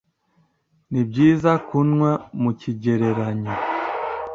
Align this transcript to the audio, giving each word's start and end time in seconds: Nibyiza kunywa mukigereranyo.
Nibyiza 0.91 1.51
kunywa 1.67 2.11
mukigereranyo. 2.41 3.55